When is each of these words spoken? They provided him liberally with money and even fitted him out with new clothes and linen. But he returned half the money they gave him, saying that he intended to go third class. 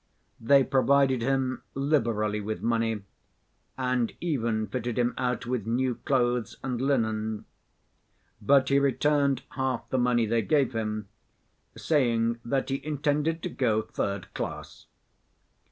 They 0.39 0.63
provided 0.63 1.21
him 1.21 1.61
liberally 1.75 2.41
with 2.41 2.63
money 2.63 3.03
and 3.77 4.11
even 4.19 4.65
fitted 4.65 4.97
him 4.97 5.13
out 5.15 5.45
with 5.45 5.67
new 5.67 5.93
clothes 5.93 6.57
and 6.63 6.81
linen. 6.81 7.45
But 8.41 8.69
he 8.69 8.79
returned 8.79 9.43
half 9.49 9.87
the 9.91 9.99
money 9.99 10.25
they 10.25 10.41
gave 10.41 10.73
him, 10.73 11.07
saying 11.77 12.39
that 12.43 12.69
he 12.69 12.83
intended 12.83 13.43
to 13.43 13.49
go 13.49 13.83
third 13.83 14.33
class. 14.33 14.87